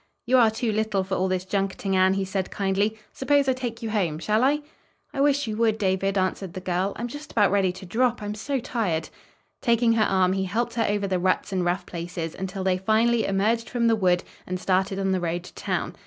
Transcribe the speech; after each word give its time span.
"You 0.25 0.39
are 0.39 0.49
too 0.49 0.71
little 0.71 1.03
for 1.03 1.13
all 1.13 1.27
this 1.27 1.45
junketing, 1.45 1.95
Anne," 1.95 2.15
he 2.15 2.25
said 2.25 2.49
kindly. 2.49 2.97
"Suppose 3.13 3.47
I 3.47 3.53
take 3.53 3.83
you 3.83 3.91
home? 3.91 4.17
Shall 4.17 4.43
I?" 4.43 4.63
"I 5.13 5.21
wish 5.21 5.45
you 5.45 5.55
would, 5.57 5.77
David," 5.77 6.17
answered 6.17 6.53
the 6.53 6.59
girl. 6.59 6.93
"I'm 6.95 7.07
just 7.07 7.31
about 7.33 7.51
ready 7.51 7.71
to 7.73 7.85
drop, 7.85 8.19
I'm 8.19 8.33
so 8.33 8.59
tired." 8.59 9.09
Taking 9.61 9.93
her 9.93 10.03
arm, 10.03 10.33
he 10.33 10.45
helped 10.45 10.73
her 10.73 10.87
over 10.89 11.05
the 11.05 11.19
ruts 11.19 11.53
and 11.53 11.63
rough 11.63 11.85
places, 11.85 12.33
until 12.33 12.63
they 12.63 12.79
finally 12.79 13.27
emerged 13.27 13.69
from 13.69 13.85
the 13.85 13.95
wood 13.95 14.23
and 14.47 14.59
started 14.59 14.97
on 14.97 15.11
the 15.11 15.19
road 15.21 15.43
to 15.43 15.53
town. 15.53 15.93